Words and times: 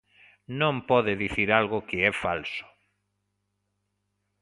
Non 0.59 0.75
pode 0.89 1.13
dicir 1.23 1.49
algo 1.59 1.85
que 1.87 1.97
é 2.09 2.11
falso. 2.23 2.65